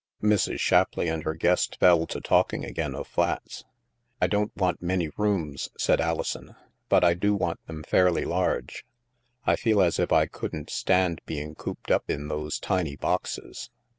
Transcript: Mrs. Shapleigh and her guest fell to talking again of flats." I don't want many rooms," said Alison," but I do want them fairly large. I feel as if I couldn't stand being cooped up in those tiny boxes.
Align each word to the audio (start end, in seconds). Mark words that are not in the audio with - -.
Mrs. 0.23 0.59
Shapleigh 0.59 1.09
and 1.13 1.21
her 1.25 1.35
guest 1.35 1.77
fell 1.79 2.07
to 2.07 2.19
talking 2.19 2.65
again 2.65 2.95
of 2.95 3.05
flats." 3.07 3.65
I 4.19 4.25
don't 4.25 4.51
want 4.57 4.81
many 4.81 5.09
rooms," 5.15 5.69
said 5.77 6.01
Alison," 6.01 6.55
but 6.89 7.03
I 7.03 7.13
do 7.13 7.35
want 7.35 7.63
them 7.67 7.83
fairly 7.83 8.25
large. 8.25 8.83
I 9.45 9.55
feel 9.55 9.79
as 9.79 9.99
if 9.99 10.11
I 10.11 10.25
couldn't 10.25 10.71
stand 10.71 11.21
being 11.27 11.53
cooped 11.53 11.91
up 11.91 12.09
in 12.09 12.29
those 12.29 12.57
tiny 12.57 12.95
boxes. 12.95 13.69